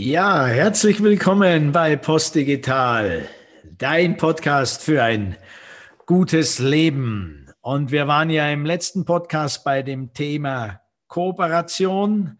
Ja, 0.00 0.46
herzlich 0.46 1.02
willkommen 1.02 1.72
bei 1.72 1.96
Postdigital, 1.96 3.28
dein 3.64 4.16
Podcast 4.16 4.84
für 4.84 5.02
ein 5.02 5.36
gutes 6.06 6.60
Leben. 6.60 7.50
Und 7.62 7.90
wir 7.90 8.06
waren 8.06 8.30
ja 8.30 8.48
im 8.48 8.64
letzten 8.64 9.04
Podcast 9.04 9.64
bei 9.64 9.82
dem 9.82 10.12
Thema 10.12 10.82
Kooperation 11.08 12.38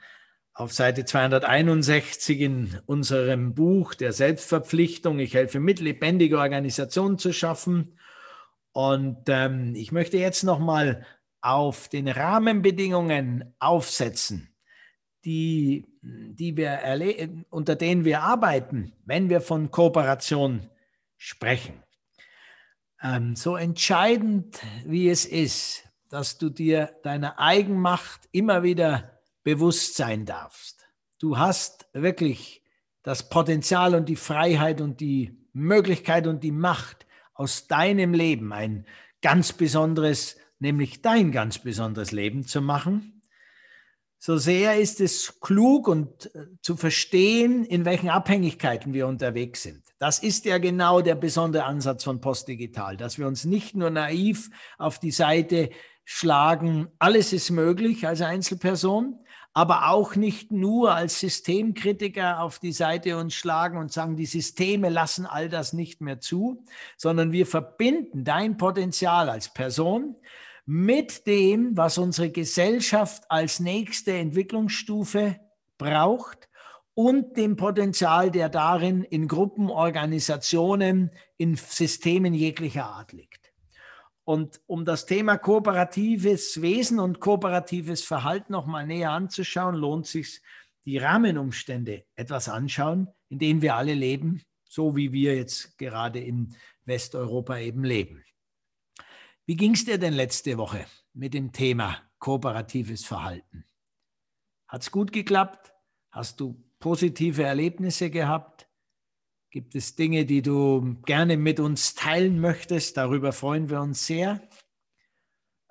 auf 0.54 0.72
Seite 0.72 1.04
261 1.04 2.38
in 2.38 2.78
unserem 2.86 3.56
Buch 3.56 3.94
der 3.94 4.12
Selbstverpflichtung. 4.12 5.18
Ich 5.18 5.34
helfe 5.34 5.58
mit, 5.58 5.80
lebendige 5.80 6.38
Organisationen 6.38 7.18
zu 7.18 7.32
schaffen. 7.32 7.98
Und 8.70 9.24
ähm, 9.26 9.74
ich 9.74 9.90
möchte 9.90 10.16
jetzt 10.16 10.44
nochmal 10.44 11.04
auf 11.40 11.88
den 11.88 12.06
Rahmenbedingungen 12.06 13.52
aufsetzen, 13.58 14.48
die 15.24 15.86
die 16.02 16.56
wir 16.56 16.80
unter 17.50 17.76
denen 17.76 18.04
wir 18.04 18.22
arbeiten, 18.22 18.92
wenn 19.04 19.28
wir 19.28 19.40
von 19.40 19.70
Kooperation 19.70 20.68
sprechen. 21.16 21.82
Ähm, 23.02 23.36
so 23.36 23.56
entscheidend 23.56 24.60
wie 24.84 25.08
es 25.08 25.24
ist, 25.24 25.84
dass 26.08 26.38
du 26.38 26.48
dir 26.48 26.96
deiner 27.02 27.38
Eigenmacht 27.38 28.28
immer 28.32 28.62
wieder 28.62 29.20
bewusst 29.44 29.96
sein 29.96 30.24
darfst. 30.24 30.86
Du 31.18 31.38
hast 31.38 31.88
wirklich 31.92 32.62
das 33.02 33.28
Potenzial 33.28 33.94
und 33.94 34.08
die 34.08 34.16
Freiheit 34.16 34.80
und 34.80 35.00
die 35.00 35.36
Möglichkeit 35.52 36.26
und 36.26 36.42
die 36.42 36.52
Macht 36.52 37.06
aus 37.34 37.68
deinem 37.68 38.14
Leben 38.14 38.52
ein 38.52 38.86
ganz 39.22 39.52
besonderes, 39.52 40.36
nämlich 40.58 41.02
dein 41.02 41.32
ganz 41.32 41.58
besonderes 41.58 42.12
Leben 42.12 42.46
zu 42.46 42.60
machen 42.60 43.17
so 44.18 44.36
sehr 44.36 44.80
ist 44.80 45.00
es 45.00 45.40
klug 45.40 45.88
und 45.88 46.34
äh, 46.34 46.46
zu 46.60 46.76
verstehen, 46.76 47.64
in 47.64 47.84
welchen 47.84 48.08
Abhängigkeiten 48.08 48.92
wir 48.92 49.06
unterwegs 49.06 49.62
sind. 49.62 49.82
Das 49.98 50.18
ist 50.18 50.44
ja 50.44 50.58
genau 50.58 51.00
der 51.00 51.14
besondere 51.14 51.64
Ansatz 51.64 52.04
von 52.04 52.20
Postdigital, 52.20 52.96
dass 52.96 53.18
wir 53.18 53.26
uns 53.26 53.44
nicht 53.44 53.74
nur 53.74 53.90
naiv 53.90 54.50
auf 54.76 54.98
die 54.98 55.10
Seite 55.10 55.70
schlagen, 56.04 56.88
alles 56.98 57.32
ist 57.32 57.50
möglich 57.50 58.06
als 58.06 58.22
Einzelperson, 58.22 59.18
aber 59.52 59.88
auch 59.88 60.14
nicht 60.14 60.52
nur 60.52 60.94
als 60.94 61.20
Systemkritiker 61.20 62.40
auf 62.40 62.60
die 62.60 62.72
Seite 62.72 63.16
uns 63.18 63.34
schlagen 63.34 63.76
und 63.76 63.92
sagen, 63.92 64.16
die 64.16 64.24
Systeme 64.24 64.88
lassen 64.88 65.26
all 65.26 65.48
das 65.48 65.72
nicht 65.72 66.00
mehr 66.00 66.20
zu, 66.20 66.64
sondern 66.96 67.32
wir 67.32 67.44
verbinden 67.44 68.24
dein 68.24 68.56
Potenzial 68.56 69.28
als 69.28 69.52
Person 69.52 70.16
mit 70.70 71.26
dem, 71.26 71.78
was 71.78 71.96
unsere 71.96 72.28
Gesellschaft 72.28 73.22
als 73.30 73.58
nächste 73.58 74.12
Entwicklungsstufe 74.12 75.40
braucht 75.78 76.50
und 76.92 77.38
dem 77.38 77.56
Potenzial, 77.56 78.30
der 78.30 78.50
darin 78.50 79.02
in 79.02 79.28
Gruppen, 79.28 79.70
Organisationen, 79.70 81.10
in 81.38 81.56
Systemen 81.56 82.34
jeglicher 82.34 82.84
Art 82.84 83.12
liegt. 83.12 83.50
Und 84.24 84.60
um 84.66 84.84
das 84.84 85.06
Thema 85.06 85.38
kooperatives 85.38 86.60
Wesen 86.60 86.98
und 86.98 87.18
kooperatives 87.18 88.02
Verhalten 88.02 88.52
noch 88.52 88.66
mal 88.66 88.86
näher 88.86 89.12
anzuschauen, 89.12 89.74
lohnt 89.74 90.06
sich 90.06 90.42
die 90.84 90.98
Rahmenumstände 90.98 92.04
etwas 92.14 92.50
anschauen, 92.50 93.08
in 93.30 93.38
denen 93.38 93.62
wir 93.62 93.74
alle 93.74 93.94
leben, 93.94 94.42
so 94.68 94.94
wie 94.94 95.12
wir 95.12 95.34
jetzt 95.34 95.78
gerade 95.78 96.18
in 96.18 96.54
Westeuropa 96.84 97.56
eben 97.56 97.84
leben. 97.84 98.22
Wie 99.48 99.56
ging 99.56 99.72
es 99.72 99.86
dir 99.86 99.96
denn 99.96 100.12
letzte 100.12 100.58
Woche 100.58 100.84
mit 101.14 101.32
dem 101.32 101.52
Thema 101.52 102.02
kooperatives 102.18 103.06
Verhalten? 103.06 103.64
Hat 104.66 104.82
es 104.82 104.90
gut 104.90 105.10
geklappt? 105.10 105.72
Hast 106.10 106.40
du 106.40 106.62
positive 106.80 107.44
Erlebnisse 107.44 108.10
gehabt? 108.10 108.68
Gibt 109.48 109.74
es 109.74 109.96
Dinge, 109.96 110.26
die 110.26 110.42
du 110.42 111.00
gerne 111.06 111.38
mit 111.38 111.60
uns 111.60 111.94
teilen 111.94 112.40
möchtest? 112.40 112.98
Darüber 112.98 113.32
freuen 113.32 113.70
wir 113.70 113.80
uns 113.80 114.06
sehr. 114.06 114.46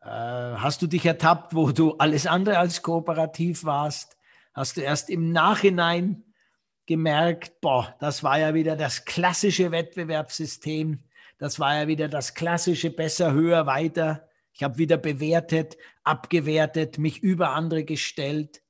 Äh, 0.02 0.08
hast 0.08 0.82
du 0.82 0.88
dich 0.88 1.06
ertappt, 1.06 1.54
wo 1.54 1.72
du 1.72 1.98
alles 1.98 2.26
andere 2.26 2.58
als 2.58 2.82
kooperativ 2.82 3.64
warst? 3.64 4.18
Hast 4.56 4.78
du 4.78 4.82
erst 4.82 5.08
im 5.12 5.32
Nachhinein 5.32 6.34
gemerkt, 6.88 7.62
boah, 7.62 7.96
das 8.00 8.24
war 8.24 8.40
ja 8.40 8.56
wieder 8.56 8.76
das 8.76 9.06
klassische 9.06 9.70
Wettbewerbssystem, 9.70 11.04
das 11.38 11.60
war 11.60 11.76
ja 11.76 11.88
wieder 11.88 12.08
das 12.08 12.34
klassische 12.34 12.90
besser, 12.90 13.34
höher, 13.34 13.66
weiter. 13.66 14.28
Ich 14.54 14.64
habe 14.64 14.78
wieder 14.78 14.98
bewertet, 14.98 15.78
abgewertet, 16.04 16.98
mich 16.98 17.22
über 17.22 17.52
andere 17.52 17.84
gestellt. 17.84 18.64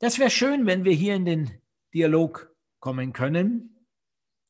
Das 0.00 0.18
wäre 0.18 0.30
schön, 0.30 0.66
wenn 0.66 0.84
wir 0.84 0.92
hier 0.92 1.14
in 1.14 1.24
den 1.24 1.60
Dialog 1.94 2.54
kommen 2.80 3.12
können. 3.12 3.86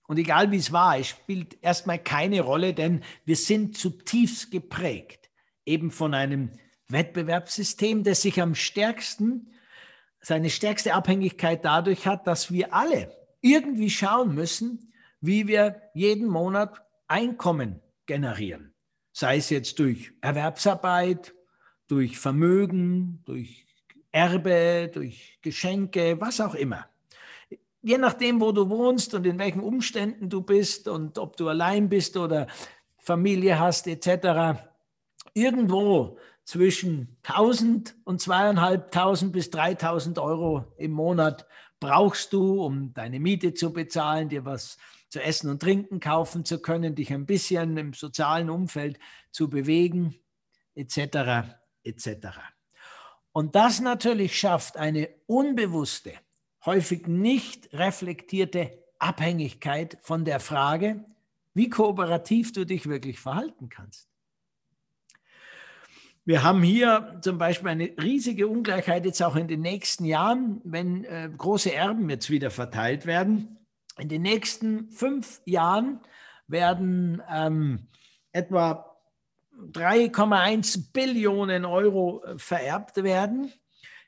Und 0.07 0.17
egal 0.17 0.51
wie 0.51 0.57
es 0.57 0.73
war, 0.73 0.99
es 0.99 1.09
spielt 1.09 1.63
erstmal 1.63 1.99
keine 1.99 2.41
Rolle, 2.41 2.75
denn 2.75 3.05
wir 3.25 3.37
sind 3.37 3.77
zutiefst 3.77 4.51
geprägt, 4.51 5.31
eben 5.65 5.91
von 5.91 6.15
einem 6.15 6.51
Wettbewerbssystem, 6.89 8.03
das 8.03 8.23
sich 8.23 8.41
am 8.41 8.55
stärksten, 8.55 9.53
seine 10.21 10.51
stärkste 10.51 10.95
Abhängigkeit 10.95 11.65
dadurch 11.65 12.07
hat, 12.07 12.27
dass 12.27 12.51
wir 12.51 12.75
alle 12.75 13.17
irgendwie 13.41 13.91
schauen 13.91 14.35
müssen, 14.35 14.93
wie 15.21 15.47
wir 15.47 15.81
jeden 15.95 16.29
Monat 16.29 16.83
Einkommen 17.11 17.81
generieren, 18.07 18.73
sei 19.13 19.39
es 19.39 19.51
jetzt 19.51 19.81
durch 19.81 20.13
Erwerbsarbeit, 20.21 21.35
durch 21.89 22.21
Vermögen, 22.21 23.21
durch 23.25 23.67
Erbe, 24.13 24.89
durch 24.95 25.41
Geschenke, 25.43 26.21
was 26.21 26.41
auch 26.41 26.55
immer. 26.55 26.87
Je 27.83 27.99
nachdem, 27.99 28.41
wo 28.41 28.53
du 28.53 28.71
wohnst 28.71 29.13
und 29.15 29.27
in 29.27 29.41
welchen 29.41 29.61
Umständen 29.61 30.29
du 30.29 30.43
bist 30.43 30.87
und 30.87 31.19
ob 31.19 31.37
du 31.37 31.49
allein 31.49 31.89
bist 31.89 32.17
oder 32.17 32.47
Familie 32.97 33.59
hast 33.59 33.89
etc., 33.89 34.61
irgendwo 35.35 36.17
zwischen 36.45 37.17
1000 37.25 37.97
und 38.05 38.21
2500 38.21 39.33
bis 39.33 39.51
3000 39.51 40.21
Euro 40.21 40.65
im 40.77 40.93
Monat 40.93 41.45
brauchst 41.81 42.33
du, 42.33 42.63
um 42.63 42.95
deine 42.95 43.19
Miete 43.19 43.53
zu 43.53 43.73
bezahlen, 43.73 44.29
dir 44.29 44.45
was 44.45 44.77
zu 45.11 45.23
essen 45.23 45.51
und 45.51 45.61
trinken 45.61 46.01
kaufen 46.01 46.45
zu 46.45 46.61
können, 46.63 46.95
dich 46.95 47.13
ein 47.13 47.27
bisschen 47.27 47.77
im 47.77 47.93
sozialen 47.93 48.49
Umfeld 48.49 48.99
zu 49.31 49.51
bewegen, 49.51 50.15
etc. 50.75 51.57
etc. 51.83 52.09
Und 53.33 53.55
das 53.55 53.81
natürlich 53.81 54.39
schafft 54.39 54.77
eine 54.77 55.09
unbewusste, 55.27 56.13
häufig 56.65 57.07
nicht 57.07 57.73
reflektierte 57.75 58.83
Abhängigkeit 58.99 59.99
von 60.03 60.25
der 60.25 60.41
Frage, 60.41 61.05
wie 61.55 61.69
kooperativ 61.69 62.53
du 62.53 62.65
dich 62.65 62.89
wirklich 62.89 63.19
verhalten 63.19 63.69
kannst. 63.69 64.09
Wir 66.25 66.43
haben 66.45 66.63
hier 66.63 67.19
zum 67.23 67.39
Beispiel 67.39 67.71
eine 67.71 67.91
riesige 68.01 68.47
Ungleichheit 68.47 69.05
jetzt 69.05 69.23
auch 69.23 69.37
in 69.37 69.49
den 69.49 69.63
nächsten 69.63 70.05
Jahren, 70.05 70.61
wenn 70.65 71.05
äh, 71.05 71.31
große 71.37 71.75
Erben 71.75 72.09
jetzt 72.11 72.31
wieder 72.31 72.51
verteilt 72.51 73.07
werden. 73.07 73.60
In 74.01 74.09
den 74.09 74.23
nächsten 74.23 74.91
fünf 74.91 75.41
Jahren 75.45 76.01
werden 76.49 77.23
ähm, 77.31 77.87
etwa 78.33 78.97
3,1 79.73 80.93
Billionen 80.93 81.67
Euro 81.67 82.25
äh, 82.25 82.39
vererbt 82.39 83.03
werden 83.03 83.53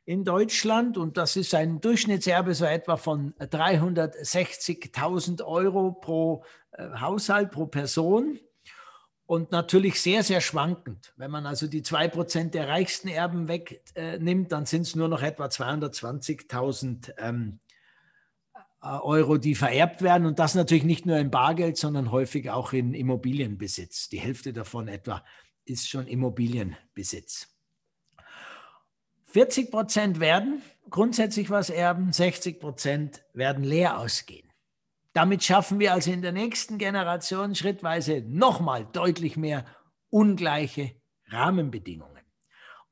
in 0.04 0.24
Deutschland 0.24 0.96
und 0.96 1.16
das 1.16 1.36
ist 1.36 1.54
ein 1.54 1.80
Durchschnittserbe 1.80 2.54
so 2.54 2.64
etwa 2.64 2.96
von 2.96 3.34
360.000 3.34 5.44
Euro 5.44 5.92
pro 5.92 6.44
äh, 6.72 6.88
Haushalt, 6.98 7.52
pro 7.52 7.66
Person 7.66 8.40
und 9.26 9.52
natürlich 9.52 10.00
sehr, 10.00 10.22
sehr 10.22 10.40
schwankend. 10.40 11.12
Wenn 11.16 11.30
man 11.30 11.44
also 11.46 11.66
die 11.66 11.82
2% 11.82 12.50
der 12.50 12.68
reichsten 12.68 13.08
Erben 13.08 13.46
wegnimmt, 13.46 14.46
äh, 14.46 14.48
dann 14.48 14.64
sind 14.66 14.82
es 14.82 14.96
nur 14.96 15.08
noch 15.08 15.22
etwa 15.22 15.46
220.000 15.46 17.12
ähm, 17.18 17.60
äh, 17.68 17.71
Euro, 18.82 19.38
die 19.38 19.54
vererbt 19.54 20.02
werden. 20.02 20.26
Und 20.26 20.38
das 20.38 20.54
natürlich 20.54 20.84
nicht 20.84 21.06
nur 21.06 21.16
in 21.16 21.30
Bargeld, 21.30 21.76
sondern 21.76 22.10
häufig 22.10 22.50
auch 22.50 22.72
in 22.72 22.94
Immobilienbesitz. 22.94 24.08
Die 24.08 24.20
Hälfte 24.20 24.52
davon 24.52 24.88
etwa 24.88 25.24
ist 25.64 25.88
schon 25.88 26.06
Immobilienbesitz. 26.06 27.48
40 29.26 29.70
Prozent 29.70 30.20
werden 30.20 30.62
grundsätzlich 30.90 31.48
was 31.48 31.70
erben, 31.70 32.12
60 32.12 32.60
Prozent 32.60 33.22
werden 33.32 33.64
leer 33.64 33.98
ausgehen. 33.98 34.48
Damit 35.14 35.44
schaffen 35.44 35.78
wir 35.78 35.92
also 35.92 36.10
in 36.10 36.22
der 36.22 36.32
nächsten 36.32 36.78
Generation 36.78 37.54
schrittweise 37.54 38.22
nochmal 38.26 38.86
deutlich 38.92 39.36
mehr 39.36 39.64
ungleiche 40.10 40.92
Rahmenbedingungen. 41.28 42.11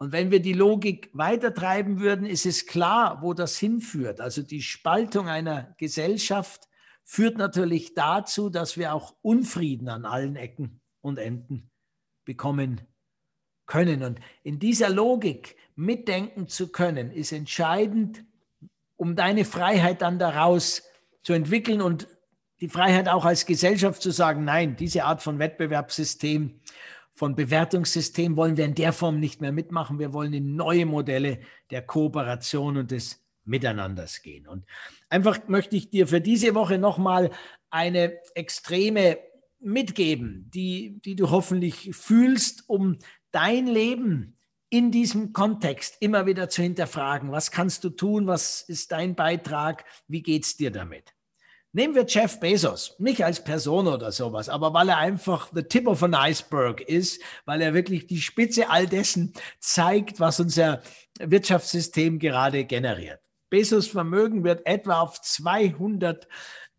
Und 0.01 0.13
wenn 0.13 0.31
wir 0.31 0.41
die 0.41 0.55
Logik 0.55 1.11
weitertreiben 1.13 2.01
würden, 2.01 2.25
ist 2.25 2.47
es 2.47 2.67
klar, 2.67 3.21
wo 3.21 3.35
das 3.35 3.59
hinführt. 3.59 4.23
Also 4.23 4.41
die 4.41 4.63
Spaltung 4.63 5.29
einer 5.29 5.75
Gesellschaft 5.77 6.69
führt 7.05 7.37
natürlich 7.37 7.93
dazu, 7.93 8.49
dass 8.49 8.79
wir 8.79 8.95
auch 8.95 9.15
Unfrieden 9.21 9.91
an 9.91 10.07
allen 10.07 10.37
Ecken 10.37 10.81
und 11.03 11.19
Enden 11.19 11.71
bekommen 12.25 12.81
können. 13.67 14.03
Und 14.03 14.21
in 14.43 14.59
dieser 14.59 14.89
Logik 14.89 15.57
mitdenken 15.77 16.49
zu 16.49 16.73
können, 16.73 17.11
ist 17.11 17.33
entscheidend, 17.33 18.25
um 18.97 19.17
deine 19.17 19.45
Freiheit 19.45 20.01
dann 20.01 20.19
daraus 20.19 20.83
zu 21.23 21.35
entwickeln 21.35 21.83
und 21.83 22.09
die 22.63 22.71
Freiheit 22.71 23.09
auch 23.09 23.27
als 23.27 23.45
Gesellschaft 23.45 24.01
zu 24.01 24.13
sagen, 24.13 24.45
nein, 24.45 24.77
diese 24.77 25.05
Art 25.05 25.23
von 25.23 25.39
Wettbewerbssystem, 25.39 26.59
von 27.21 27.37
Bewertungssystem 27.37 28.35
wollen 28.35 28.57
wir 28.57 28.65
in 28.65 28.75
der 28.75 28.95
Form 28.95 29.21
nicht 29.21 29.43
mehr 29.43 29.53
mitmachen. 29.53 29.99
Wir 29.99 30.15
wollen 30.15 30.33
in 30.33 30.57
neue 30.57 30.87
Modelle 30.87 31.41
der 31.71 31.83
Kooperation 31.83 32.79
und 32.79 32.93
des 32.93 33.23
Miteinanders 33.45 34.23
gehen. 34.23 34.47
Und 34.47 34.65
einfach 35.11 35.47
möchte 35.47 35.77
ich 35.77 35.91
dir 35.91 36.07
für 36.07 36.23
diese 36.23 36.55
Woche 36.55 36.79
nochmal 36.79 37.31
eine 37.69 38.19
extreme 38.35 39.19
mitgeben, 39.59 40.51
die, 40.55 40.99
die 41.05 41.15
du 41.15 41.29
hoffentlich 41.29 41.91
fühlst, 41.95 42.71
um 42.71 42.97
dein 43.33 43.67
Leben 43.67 44.39
in 44.71 44.91
diesem 44.91 45.35
Kontext 45.35 45.99
immer 46.01 46.25
wieder 46.25 46.49
zu 46.49 46.63
hinterfragen. 46.63 47.33
Was 47.33 47.51
kannst 47.51 47.85
du 47.85 47.91
tun? 47.91 48.29
Was 48.29 48.63
ist 48.63 48.93
dein 48.93 49.15
Beitrag? 49.15 49.85
Wie 50.09 50.23
geht 50.23 50.47
es 50.47 50.57
dir 50.57 50.71
damit? 50.71 51.13
Nehmen 51.73 51.95
wir 51.95 52.05
Jeff 52.05 52.41
Bezos, 52.41 52.97
nicht 52.99 53.25
als 53.25 53.45
Person 53.45 53.87
oder 53.87 54.11
sowas, 54.11 54.49
aber 54.49 54.75
weil 54.75 54.89
er 54.89 54.99
einfach 54.99 55.51
the 55.55 55.63
tip 55.63 55.87
of 55.87 56.03
an 56.03 56.15
iceberg 56.15 56.81
ist, 56.81 57.23
weil 57.45 57.63
er 57.63 57.75
wirklich 57.75 58.09
die 58.09 58.21
Spitze 58.21 58.71
all 58.71 58.89
dessen 58.89 59.33
zeigt, 59.61 60.19
was 60.19 60.41
unser 60.41 60.83
Wirtschaftssystem 61.21 62.19
gerade 62.19 62.65
generiert. 62.65 63.21
Bezos 63.51 63.87
Vermögen 63.87 64.43
wird 64.43 64.67
etwa 64.67 65.01
auf 65.01 65.21
200 65.21 66.27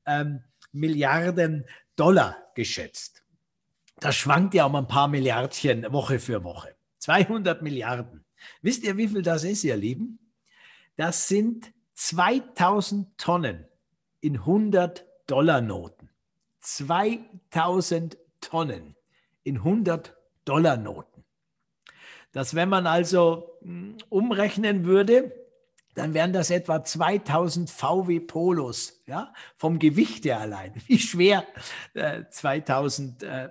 ähm, 0.06 0.44
Milliarden 0.74 1.66
Dollar 1.96 2.38
geschätzt. 2.56 3.24
Das 4.02 4.16
schwankt 4.16 4.54
ja 4.56 4.66
um 4.66 4.76
ein 4.76 4.88
paar 4.88 5.08
Milliardchen 5.08 5.90
Woche 5.94 6.20
für 6.20 6.44
Woche. 6.44 6.76
200 6.98 7.62
Milliarden. 7.62 8.26
Wisst 8.62 8.84
ihr, 8.84 8.98
wie 8.98 9.08
viel 9.08 9.22
das 9.22 9.46
ist, 9.46 9.64
ihr 9.64 9.78
Lieben? 9.78 10.20
Das 10.98 11.30
sind 11.30 11.72
2000 11.94 13.18
Tonnen 13.18 13.66
in 14.22 14.38
100 14.38 15.06
Dollar 15.28 15.62
Noten. 15.62 16.10
2000 16.62 18.18
Tonnen 18.40 18.96
in 19.44 19.58
100 19.58 20.16
Dollar 20.46 20.78
Noten. 20.78 21.24
Das, 22.32 22.56
wenn 22.56 22.70
man 22.70 22.88
also 22.88 23.58
hm, 23.62 23.98
umrechnen 24.10 24.86
würde, 24.86 25.34
dann 25.96 26.14
wären 26.14 26.32
das 26.32 26.50
etwa 26.50 26.84
2000 26.84 27.70
VW 27.70 28.22
Polos, 28.22 29.02
ja, 29.08 29.34
vom 29.58 29.78
Gewicht 29.78 30.24
her 30.26 30.40
allein. 30.40 30.74
Wie 30.88 31.00
schwer 31.00 31.46
äh, 31.94 32.24
2000, 32.30 33.24
äh, 33.24 33.50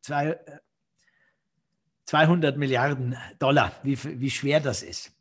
zwei, 0.00 0.40
200 2.06 2.56
Milliarden 2.56 3.16
Dollar, 3.38 3.72
wie, 3.82 3.98
wie 4.20 4.30
schwer 4.30 4.60
das 4.60 4.82
ist. 4.82 5.12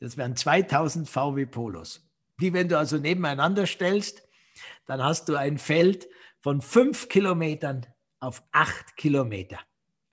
Das 0.00 0.16
wären 0.16 0.34
2000 0.34 1.08
VW 1.08 1.46
Polos. 1.46 2.08
Die, 2.40 2.52
wenn 2.54 2.68
du 2.68 2.78
also 2.78 2.96
nebeneinander 2.96 3.66
stellst, 3.66 4.22
dann 4.86 5.02
hast 5.02 5.28
du 5.28 5.36
ein 5.36 5.58
Feld 5.58 6.08
von 6.40 6.60
fünf 6.60 7.08
Kilometern 7.08 7.86
auf 8.18 8.42
acht 8.52 8.96
Kilometer. 8.96 9.58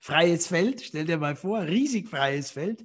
Freies 0.00 0.46
Feld, 0.46 0.80
stell 0.80 1.04
dir 1.04 1.18
mal 1.18 1.36
vor, 1.36 1.62
riesig 1.62 2.08
freies 2.08 2.50
Feld, 2.50 2.84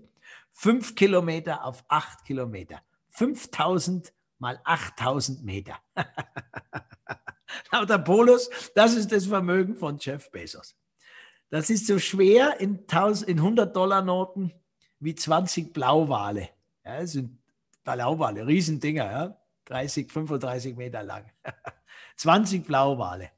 fünf 0.52 0.96
Kilometer 0.96 1.66
auf 1.66 1.84
acht 1.88 2.26
Kilometer. 2.26 2.82
5000 3.12 4.14
mal 4.40 4.60
8000 4.66 5.44
Meter. 5.44 5.78
Lauter 7.72 8.00
Polos, 8.00 8.50
das 8.76 8.96
ist 8.96 9.12
das 9.12 9.28
Vermögen 9.28 9.76
von 9.76 9.98
Jeff 10.00 10.30
Bezos. 10.32 10.76
Das 11.50 11.70
ist 11.70 11.88
so 11.88 12.00
schwer 12.00 12.60
in, 12.60 12.80
1000, 12.80 13.30
in 13.30 13.38
100 13.38 13.76
Dollar 13.76 14.02
Noten 14.02 14.52
wie 15.00 15.16
20 15.16 15.72
Blauwale. 15.72 16.50
Ja, 16.84 17.00
das 17.00 17.12
sind 17.14 17.38
Blauwale, 17.84 18.48
Riesendinger, 18.48 19.12
ja? 19.12 19.43
30, 19.66 20.12
35 20.12 20.76
Meter 20.76 21.04
lang. 21.04 21.32
20 22.18 22.66
Blauwale. 22.66 23.32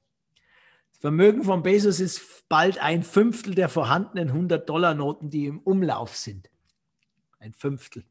Das 0.91 0.99
Vermögen 0.99 1.43
von 1.43 1.63
Bezos 1.63 1.99
ist 1.99 2.47
bald 2.49 2.77
ein 2.79 3.03
Fünftel 3.03 3.55
der 3.55 3.69
vorhandenen 3.69 4.29
100 4.29 4.67
Dollar 4.67 4.93
Noten, 4.93 5.29
die 5.29 5.45
im 5.45 5.59
Umlauf 5.59 6.15
sind. 6.15 6.49
Ein 7.39 7.53
Fünftel. 7.53 8.03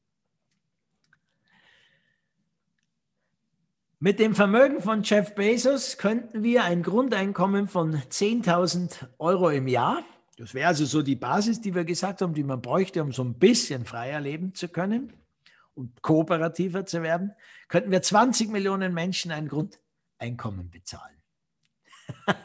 Mit 3.99 4.19
dem 4.19 4.35
Vermögen 4.35 4.83
von 4.83 5.03
Jeff 5.03 5.35
Bezos 5.35 5.97
könnten 5.97 6.43
wir 6.43 6.65
ein 6.65 6.83
Grundeinkommen 6.83 7.69
von 7.69 7.97
10.000 7.97 9.07
Euro 9.19 9.49
im 9.49 9.67
Jahr, 9.67 10.05
das 10.37 10.53
wäre 10.53 10.69
also 10.69 10.85
so 10.85 11.03
die 11.03 11.15
Basis, 11.15 11.61
die 11.61 11.75
wir 11.75 11.85
gesagt 11.85 12.21
haben, 12.21 12.35
die 12.35 12.43
man 12.43 12.61
bräuchte, 12.61 13.03
um 13.03 13.13
so 13.13 13.23
ein 13.23 13.35
bisschen 13.35 13.85
freier 13.85 14.21
leben 14.21 14.55
zu 14.55 14.69
können 14.69 15.13
und 15.75 16.03
kooperativer 16.03 16.87
zu 16.87 17.03
werden, 17.03 17.33
könnten 17.69 17.91
wir 17.91 18.03
20 18.03 18.51
Millionen 18.51 18.95
Menschen 18.95 19.31
ein 19.33 19.49
Grundeinkommen 19.49 20.71
bezahlen. 20.71 21.23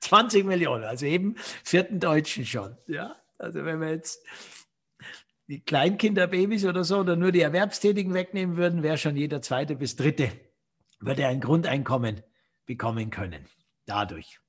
20 0.00 0.44
Millionen, 0.44 0.84
also 0.84 1.06
eben 1.06 1.36
vierten 1.64 2.00
Deutschen 2.00 2.44
schon. 2.44 2.76
Ja? 2.86 3.16
Also 3.38 3.64
wenn 3.64 3.80
wir 3.80 3.90
jetzt 3.90 4.24
die 5.48 5.60
Kleinkinderbabys 5.60 6.64
oder 6.64 6.84
so 6.84 6.98
oder 6.98 7.16
nur 7.16 7.32
die 7.32 7.40
Erwerbstätigen 7.40 8.14
wegnehmen 8.14 8.56
würden, 8.56 8.82
wäre 8.82 8.98
schon 8.98 9.16
jeder 9.16 9.42
zweite 9.42 9.76
bis 9.76 9.96
dritte, 9.96 10.30
würde 11.00 11.26
ein 11.26 11.40
Grundeinkommen 11.40 12.22
bekommen 12.66 13.10
können. 13.10 13.46
Dadurch. 13.84 14.40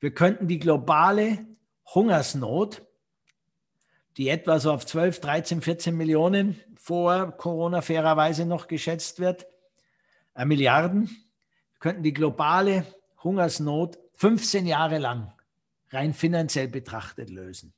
Wir 0.00 0.12
könnten 0.12 0.48
die 0.48 0.58
globale 0.58 1.46
Hungersnot, 1.94 2.82
die 4.16 4.28
etwa 4.28 4.60
so 4.60 4.72
auf 4.72 4.86
12, 4.86 5.20
13, 5.20 5.62
14 5.62 5.96
Millionen 5.96 6.60
vor 6.76 7.32
Corona 7.32 7.82
fairerweise 7.82 8.46
noch 8.46 8.68
geschätzt 8.68 9.18
wird, 9.18 9.46
äh, 10.34 10.44
Milliarden, 10.44 11.10
könnten 11.80 12.02
die 12.02 12.12
globale 12.12 12.86
Hungersnot 13.22 13.98
15 14.14 14.66
Jahre 14.66 14.98
lang 14.98 15.32
rein 15.90 16.14
finanziell 16.14 16.68
betrachtet 16.68 17.30
lösen. 17.30 17.72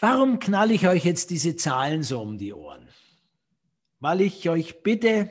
Warum 0.00 0.38
knalle 0.38 0.74
ich 0.74 0.86
euch 0.86 1.04
jetzt 1.04 1.30
diese 1.30 1.56
Zahlen 1.56 2.02
so 2.02 2.20
um 2.20 2.38
die 2.38 2.52
Ohren? 2.52 2.88
Weil 4.00 4.20
ich 4.20 4.48
euch 4.48 4.82
bitte, 4.82 5.30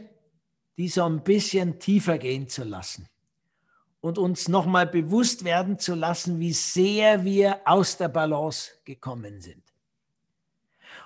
die 0.78 0.90
so 0.90 1.06
ein 1.06 1.24
bisschen 1.24 1.80
tiefer 1.80 2.18
gehen 2.18 2.50
zu 2.50 2.64
lassen 2.64 3.08
und 4.00 4.18
uns 4.18 4.48
nochmal 4.48 4.88
bewusst 4.88 5.44
werden 5.44 5.80
zu 5.80 5.96
lassen, 5.96 6.40
wie 6.40 6.54
sehr 6.54 7.24
wir 7.24 7.62
aus 7.66 7.98
der 7.98 8.10
Balance 8.10 8.72
gekommen 8.86 9.42
sind. 9.42 9.64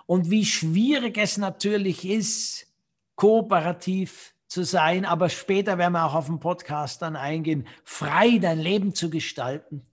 Und 0.05 0.29
wie 0.29 0.45
schwierig 0.45 1.17
es 1.17 1.37
natürlich 1.37 2.05
ist, 2.05 2.67
kooperativ 3.15 4.33
zu 4.47 4.63
sein, 4.63 5.05
aber 5.05 5.29
später 5.29 5.77
werden 5.77 5.93
wir 5.93 6.05
auch 6.05 6.15
auf 6.15 6.25
den 6.25 6.39
Podcast 6.39 7.01
dann 7.01 7.15
eingehen, 7.15 7.67
frei 7.83 8.37
dein 8.37 8.59
Leben 8.59 8.93
zu 8.93 9.09
gestalten, 9.09 9.85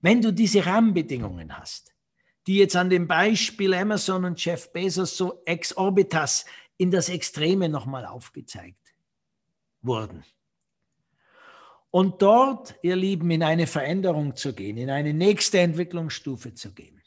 wenn 0.00 0.22
du 0.22 0.32
diese 0.32 0.64
Rahmenbedingungen 0.64 1.56
hast 1.58 1.92
die 2.46 2.56
jetzt 2.56 2.76
an 2.76 2.90
dem 2.90 3.06
Beispiel 3.06 3.74
Amazon 3.74 4.24
und 4.24 4.44
Jeff 4.44 4.72
Bezos 4.72 5.16
so 5.16 5.42
ex 5.44 5.76
orbitas 5.76 6.44
in 6.76 6.90
das 6.90 7.08
Extreme 7.08 7.68
nochmal 7.68 8.06
aufgezeigt 8.06 8.94
wurden. 9.80 10.24
Und 11.92 12.22
dort, 12.22 12.74
ihr 12.82 12.96
Lieben, 12.96 13.30
in 13.30 13.42
eine 13.42 13.66
Veränderung 13.68 14.34
zu 14.34 14.54
gehen, 14.54 14.78
in 14.78 14.90
eine 14.90 15.12
nächste 15.12 15.60
Entwicklungsstufe 15.60 16.54
zu 16.54 16.72
gehen. 16.72 17.00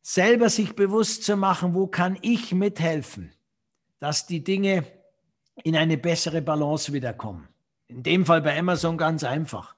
Selber 0.00 0.48
sich 0.48 0.74
bewusst 0.74 1.22
zu 1.22 1.36
machen, 1.36 1.74
wo 1.74 1.86
kann 1.86 2.18
ich 2.22 2.52
mithelfen, 2.52 3.30
dass 3.98 4.26
die 4.26 4.42
Dinge 4.42 4.86
in 5.62 5.76
eine 5.76 5.98
bessere 5.98 6.40
Balance 6.40 6.92
wiederkommen. 6.94 7.46
In 7.88 8.02
dem 8.02 8.24
Fall 8.24 8.40
bei 8.40 8.58
Amazon 8.58 8.96
ganz 8.96 9.22
einfach. 9.22 9.76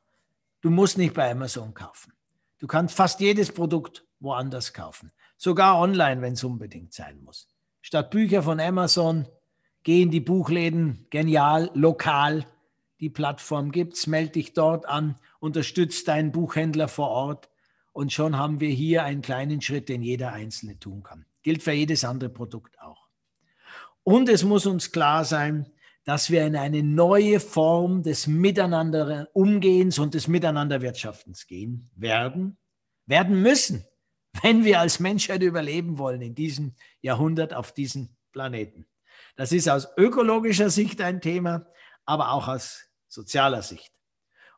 Du 0.61 0.71
musst 0.71 0.99
nicht 0.99 1.15
bei 1.15 1.29
Amazon 1.29 1.75
kaufen. 1.75 2.13
Du 2.61 2.69
kannst 2.69 2.95
fast 2.95 3.19
jedes 3.19 3.51
Produkt 3.51 4.07
woanders 4.21 4.73
kaufen. 4.73 5.11
Sogar 5.37 5.81
online, 5.81 6.23
wenn 6.23 6.35
es 6.35 6.45
unbedingt 6.45 6.93
sein 6.93 7.21
muss. 7.25 7.49
Statt 7.81 8.13
Bücher 8.13 8.45
von 8.45 8.61
Amazon, 8.61 9.27
geh 9.83 10.03
in 10.03 10.13
die 10.13 10.21
Buchläden, 10.21 11.09
genial, 11.11 11.73
lokal. 11.75 12.47
Die 13.03 13.11
Plattform 13.11 13.71
gibt's, 13.71 14.07
melde 14.07 14.33
dich 14.33 14.55
dort 14.55 14.89
an, 14.89 15.17
unterstützt 15.41 16.09
deinen 16.09 16.33
Buchhändler 16.33 16.89
vor 16.89 17.11
Ort 17.11 17.51
und 17.93 18.15
schon 18.15 18.39
haben 18.39 18.61
wir 18.61 18.71
hier 18.71 19.05
einen 19.05 19.21
kleinen 19.21 19.61
Schritt, 19.61 19.91
den 19.91 20.03
jeder 20.03 20.33
Einzelne 20.33 20.79
tun 20.79 21.03
kann. 21.03 21.27
Gilt 21.43 21.63
für 21.63 21.73
jedes 21.73 22.05
andere 22.05 22.31
Produkt 22.31 22.81
auch. 22.81 23.11
Und 24.03 24.31
es 24.31 24.43
muss 24.43 24.65
uns 24.65 24.91
klar 24.91 25.27
sein, 25.27 25.71
dass 26.05 26.31
wir 26.31 26.47
in 26.47 26.57
eine 26.57 26.83
neue 26.83 27.39
Form 27.41 28.03
des 28.03 28.27
Miteinander 28.27 29.29
Umgehens 29.35 29.99
und 29.99 30.15
des 30.15 30.27
Miteinanderwirtschaftens 30.27 31.47
gehen 31.47 31.91
werden, 31.95 32.57
werden 33.07 33.43
müssen 33.43 33.85
wenn 34.41 34.65
wir 34.65 34.81
als 34.81 35.01
Menschheit 35.01 35.43
überleben 35.43 35.99
wollen 35.99 36.23
in 36.23 36.35
diesem 36.35 36.75
Jahrhundert 37.01 37.53
auf 37.53 37.73
diesem 37.73 38.17
Planeten. 38.33 38.87
Das 39.37 39.53
ist 39.53 39.69
aus 39.69 39.89
ökologischer 39.97 40.71
Sicht 40.71 41.01
ein 41.01 41.21
Thema, 41.21 41.67
aber 42.07 42.33
auch 42.33 42.49
aus 42.49 42.89
sozialer 43.13 43.63
Sicht. 43.63 43.93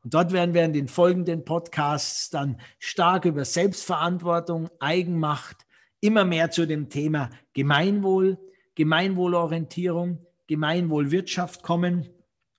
Und 0.03 0.15
dort 0.15 0.33
werden 0.33 0.55
wir 0.55 0.65
in 0.65 0.73
den 0.73 0.89
folgenden 0.89 1.45
Podcasts 1.45 2.31
dann 2.31 2.61
stark 2.79 3.25
über 3.25 3.45
Selbstverantwortung, 3.45 4.69
Eigenmacht, 4.79 5.67
immer 6.01 6.25
mehr 6.25 6.51
zu 6.51 6.67
dem 6.67 6.91
Thema 6.91 7.31
Gemeinwohl, 7.55 8.39
Gemeinwohlorientierung, 8.75 10.27
Gemeinwohlwirtschaft 10.47 11.63
kommen 11.63 12.11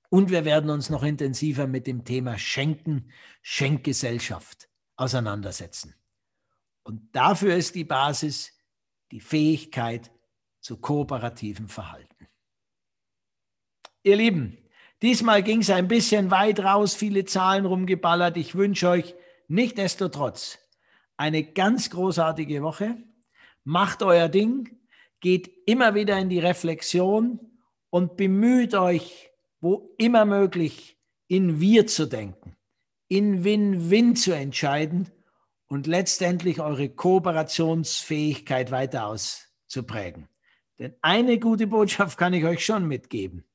und 0.09 0.31
wir 0.31 0.45
werden 0.45 0.69
uns 0.69 0.89
noch 0.89 1.03
intensiver 1.03 1.67
mit 1.67 1.87
dem 1.87 2.03
Thema 2.03 2.37
Schenken, 2.37 3.11
Schenkgesellschaft 3.41 4.69
auseinandersetzen. 4.95 5.93
Und 6.83 7.15
dafür 7.15 7.55
ist 7.55 7.75
die 7.75 7.83
Basis 7.83 8.51
die 9.11 9.19
Fähigkeit 9.19 10.11
zu 10.61 10.77
kooperativem 10.77 11.67
Verhalten. 11.67 12.27
Ihr 14.03 14.15
Lieben, 14.15 14.57
diesmal 15.05 15.43
ging 15.43 15.61
es 15.61 15.69
ein 15.69 15.87
bisschen 15.87 16.31
weit 16.31 16.59
raus, 16.59 16.95
viele 16.95 17.23
Zahlen 17.25 17.65
rumgeballert. 17.65 18.35
Ich 18.35 18.55
wünsche 18.55 18.89
euch 18.89 19.15
nichtdestotrotz 19.47 20.59
eine 21.17 21.43
ganz 21.43 21.89
großartige 21.89 22.61
Woche. 22.61 22.97
Macht 23.63 24.03
euer 24.03 24.29
Ding, 24.29 24.77
geht 25.21 25.49
immer 25.65 25.95
wieder 25.95 26.17
in 26.19 26.29
die 26.29 26.39
Reflexion 26.39 27.39
und 27.89 28.17
bemüht 28.17 28.75
euch, 28.75 29.31
wo 29.61 29.93
immer 29.97 30.25
möglich, 30.25 30.97
in 31.27 31.59
Wir 31.59 31.87
zu 31.87 32.05
denken, 32.05 32.55
in 33.07 33.43
Win-Win 33.43 34.15
zu 34.15 34.33
entscheiden 34.33 35.09
und 35.67 35.87
letztendlich 35.87 36.59
eure 36.59 36.89
Kooperationsfähigkeit 36.89 38.69
weiter 38.69 39.07
auszuprägen. 39.07 40.27
Denn 40.77 40.93
eine 41.01 41.39
gute 41.39 41.67
Botschaft 41.67 42.17
kann 42.17 42.33
ich 42.33 42.45
euch 42.45 42.63
schon 42.63 42.87
mitgeben. 42.87 43.45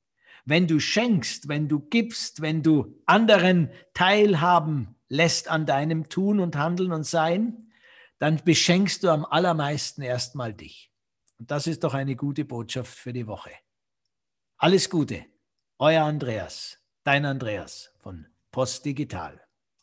Wenn 0.44 0.66
du 0.66 0.80
schenkst, 0.80 1.48
wenn 1.48 1.68
du 1.68 1.80
gibst, 1.80 2.40
wenn 2.40 2.62
du 2.62 3.00
anderen 3.06 3.70
teilhaben 3.94 4.96
lässt 5.08 5.48
an 5.48 5.66
deinem 5.66 6.08
Tun 6.08 6.40
und 6.40 6.56
Handeln 6.56 6.92
und 6.92 7.04
Sein, 7.04 7.72
dann 8.18 8.40
beschenkst 8.44 9.02
du 9.02 9.08
am 9.10 9.24
allermeisten 9.24 10.02
erstmal 10.02 10.52
dich. 10.52 10.92
Und 11.38 11.50
das 11.50 11.66
ist 11.66 11.84
doch 11.84 11.94
eine 11.94 12.16
gute 12.16 12.44
Botschaft 12.44 12.94
für 12.94 13.12
die 13.12 13.26
Woche. 13.26 13.50
Alles 14.58 14.90
Gute, 14.90 15.24
euer 15.78 16.04
Andreas, 16.04 16.78
dein 17.02 17.24
Andreas 17.24 17.92
von 17.98 18.26
Post 18.50 18.84
Digital. 18.84 19.40